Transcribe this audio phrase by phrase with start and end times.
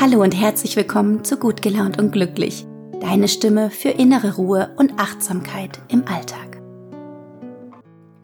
[0.00, 2.66] Hallo und herzlich willkommen zu Gut gelaunt und glücklich,
[3.00, 6.60] deine Stimme für innere Ruhe und Achtsamkeit im Alltag.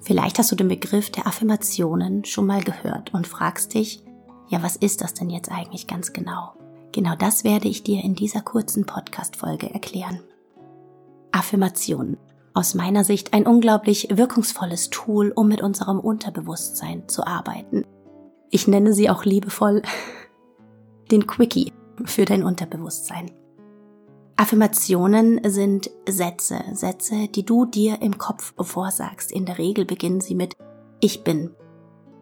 [0.00, 4.02] Vielleicht hast du den Begriff der Affirmationen schon mal gehört und fragst dich,
[4.48, 6.54] ja, was ist das denn jetzt eigentlich ganz genau?
[6.90, 10.20] Genau das werde ich dir in dieser kurzen Podcast-Folge erklären.
[11.30, 12.16] Affirmationen.
[12.52, 17.84] Aus meiner Sicht ein unglaublich wirkungsvolles Tool, um mit unserem Unterbewusstsein zu arbeiten.
[18.50, 19.82] Ich nenne sie auch liebevoll
[21.10, 21.72] den Quickie
[22.04, 23.30] für dein Unterbewusstsein.
[24.36, 29.32] Affirmationen sind Sätze, Sätze, die du dir im Kopf vorsagst.
[29.32, 30.56] In der Regel beginnen sie mit
[31.00, 31.50] Ich bin.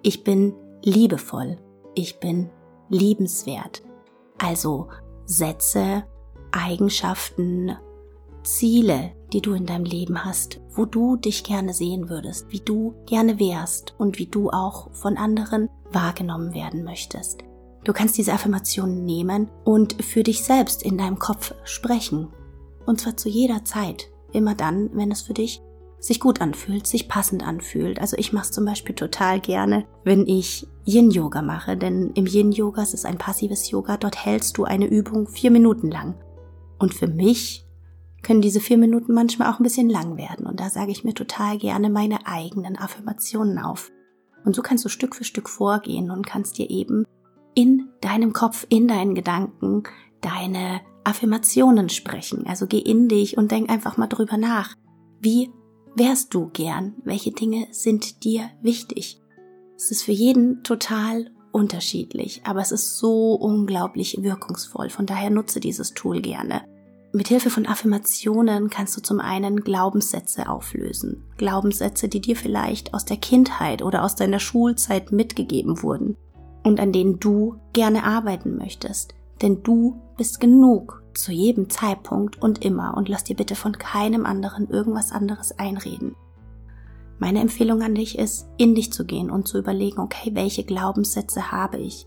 [0.03, 1.59] Ich bin liebevoll.
[1.95, 2.51] Ich bin
[2.89, 3.83] liebenswert.
[4.37, 4.89] Also
[5.27, 6.05] Sätze,
[6.51, 7.77] Eigenschaften,
[8.43, 12.95] Ziele, die du in deinem Leben hast, wo du dich gerne sehen würdest, wie du
[13.07, 17.45] gerne wärst und wie du auch von anderen wahrgenommen werden möchtest.
[17.89, 22.29] Du kannst diese Affirmationen nehmen und für dich selbst in deinem Kopf sprechen.
[22.85, 24.11] Und zwar zu jeder Zeit.
[24.31, 25.63] Immer dann, wenn es für dich
[25.99, 27.99] sich gut anfühlt, sich passend anfühlt.
[27.99, 32.83] Also ich mache es zum Beispiel total gerne, wenn ich Yin-Yoga mache, denn im Yin-Yoga
[32.83, 36.15] ist es ein passives Yoga, dort hältst du eine Übung vier Minuten lang.
[36.79, 37.65] Und für mich
[38.23, 41.15] können diese vier Minuten manchmal auch ein bisschen lang werden und da sage ich mir
[41.15, 43.91] total gerne meine eigenen Affirmationen auf.
[44.45, 47.07] Und so kannst du Stück für Stück vorgehen und kannst dir eben
[47.55, 49.83] in deinem Kopf, in deinen Gedanken
[50.21, 52.47] deine Affirmationen sprechen.
[52.47, 54.75] Also geh in dich und denk einfach mal drüber nach.
[55.21, 55.51] Wie
[55.95, 56.95] wärst du gern?
[57.05, 59.21] Welche Dinge sind dir wichtig?
[59.77, 64.91] Es ist für jeden total unterschiedlich, aber es ist so unglaublich wirkungsvoll.
[64.91, 66.63] Von daher nutze dieses Tool gerne.
[67.13, 71.25] Mit Hilfe von Affirmationen kannst du zum einen Glaubenssätze auflösen.
[71.39, 76.17] Glaubenssätze, die dir vielleicht aus der Kindheit oder aus deiner Schulzeit mitgegeben wurden
[76.69, 79.15] und an denen du gerne arbeiten möchtest.
[79.43, 84.27] Denn du bist genug zu jedem Zeitpunkt und immer und lass dir bitte von keinem
[84.27, 86.15] anderen irgendwas anderes einreden.
[87.19, 91.51] Meine Empfehlung an dich ist, in dich zu gehen und zu überlegen, okay, welche Glaubenssätze
[91.51, 92.07] habe ich?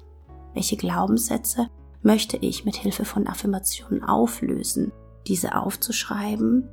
[0.54, 1.68] Welche Glaubenssätze
[2.02, 4.94] möchte ich mit Hilfe von Affirmationen auflösen?
[5.28, 6.70] Diese aufzuschreiben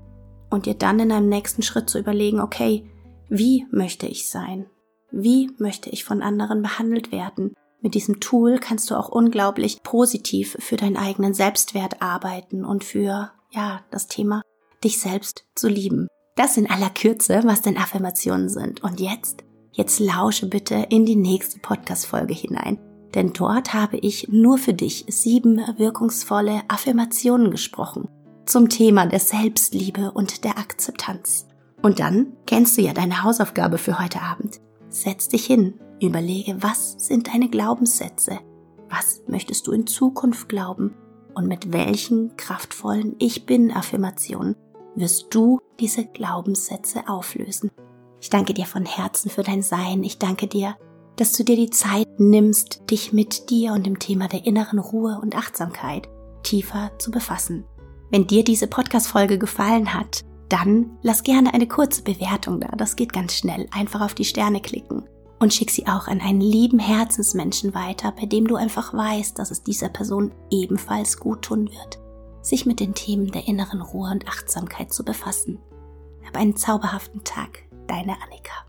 [0.51, 2.89] und dir dann in einem nächsten Schritt zu überlegen, okay,
[3.29, 4.67] wie möchte ich sein?
[5.11, 7.55] Wie möchte ich von anderen behandelt werden?
[7.81, 13.31] Mit diesem Tool kannst du auch unglaublich positiv für deinen eigenen Selbstwert arbeiten und für,
[13.51, 14.43] ja, das Thema,
[14.83, 16.09] dich selbst zu lieben.
[16.35, 18.83] Das in aller Kürze, was denn Affirmationen sind.
[18.83, 22.79] Und jetzt, jetzt lausche bitte in die nächste Podcast-Folge hinein.
[23.15, 28.09] Denn dort habe ich nur für dich sieben wirkungsvolle Affirmationen gesprochen
[28.45, 31.47] zum Thema der Selbstliebe und der Akzeptanz.
[31.83, 34.61] Und dann kennst du ja deine Hausaufgabe für heute Abend.
[34.89, 38.39] Setz dich hin Überlege, was sind deine Glaubenssätze?
[38.89, 40.95] Was möchtest du in Zukunft glauben?
[41.35, 44.55] Und mit welchen kraftvollen Ich bin-Affirmationen
[44.95, 47.71] wirst du diese Glaubenssätze auflösen?
[48.21, 50.05] Ich danke dir von Herzen für dein Sein.
[50.05, 50.77] Ich danke dir,
[51.17, 55.19] dass du dir die Zeit nimmst, dich mit dir und dem Thema der inneren Ruhe
[55.21, 56.09] und Achtsamkeit
[56.45, 57.65] tiefer zu befassen.
[58.11, 62.69] Wenn dir diese Podcast-Folge gefallen hat, dann lass gerne eine kurze Bewertung da.
[62.69, 63.67] Das geht ganz schnell.
[63.73, 65.05] Einfach auf die Sterne klicken
[65.39, 69.51] und schick sie auch an einen lieben Herzensmenschen weiter, bei dem du einfach weißt, dass
[69.51, 71.99] es dieser Person ebenfalls gut tun wird,
[72.43, 75.59] sich mit den Themen der inneren Ruhe und Achtsamkeit zu befassen.
[76.27, 78.68] Hab einen zauberhaften Tag, deine Annika.